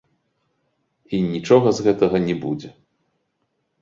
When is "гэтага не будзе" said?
1.91-2.69